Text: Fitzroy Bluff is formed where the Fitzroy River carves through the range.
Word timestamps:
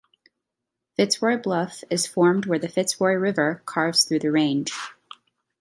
Fitzroy 0.95 1.37
Bluff 1.37 1.83
is 1.91 2.07
formed 2.07 2.47
where 2.47 2.57
the 2.57 2.67
Fitzroy 2.67 3.13
River 3.13 3.61
carves 3.67 4.03
through 4.03 4.17
the 4.17 4.31
range. 4.31 4.73